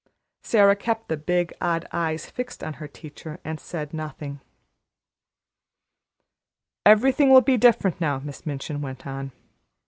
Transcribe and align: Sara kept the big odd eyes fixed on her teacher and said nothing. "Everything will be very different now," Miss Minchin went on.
Sara 0.41 0.75
kept 0.75 1.09
the 1.09 1.15
big 1.15 1.53
odd 1.61 1.87
eyes 1.91 2.25
fixed 2.27 2.63
on 2.63 2.73
her 2.81 2.87
teacher 2.87 3.39
and 3.45 3.59
said 3.59 3.93
nothing. 3.93 4.41
"Everything 6.87 7.29
will 7.29 7.41
be 7.41 7.51
very 7.51 7.59
different 7.71 8.01
now," 8.01 8.17
Miss 8.17 8.43
Minchin 8.43 8.81
went 8.81 9.05
on. 9.05 9.31